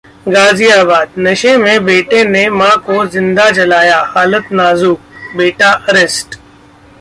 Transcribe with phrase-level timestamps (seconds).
[0.27, 4.99] गाजियाबादः नशे में बेटे ने मां को जिंदा जलाया, हालत नाजुक,
[5.37, 6.39] बेटा अरेस्ट